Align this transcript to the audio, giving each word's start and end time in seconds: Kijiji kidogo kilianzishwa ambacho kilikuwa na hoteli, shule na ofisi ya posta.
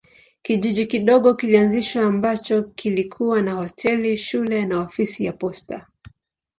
Kijiji 0.41 0.85
kidogo 0.87 1.33
kilianzishwa 1.33 2.03
ambacho 2.03 2.63
kilikuwa 2.63 3.41
na 3.41 3.53
hoteli, 3.53 4.17
shule 4.17 4.65
na 4.65 4.79
ofisi 4.79 5.25
ya 5.25 5.33
posta. 5.33 5.87